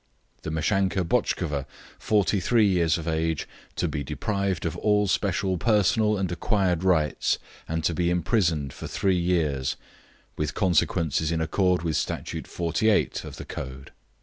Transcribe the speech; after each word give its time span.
The 0.41 0.49
meschanka 0.49 1.03
Botchkova, 1.05 1.67
43 1.99 2.65
years 2.65 2.97
of 2.97 3.07
age, 3.07 3.47
to 3.75 3.87
be 3.87 4.03
deprived 4.03 4.65
of 4.65 4.75
all 4.77 5.07
special 5.07 5.59
personal 5.59 6.17
and 6.17 6.31
acquired 6.31 6.83
rights, 6.83 7.37
and 7.69 7.83
to 7.83 7.93
be 7.93 8.09
imprisoned 8.09 8.73
for 8.73 8.87
three 8.87 9.19
years 9.19 9.75
with 10.37 10.55
consequences 10.55 11.31
in 11.31 11.39
accord 11.39 11.83
with 11.83 11.97
Statute 11.97 12.47
48 12.47 13.23
of 13.23 13.35
the 13.35 13.45
code. 13.45 13.91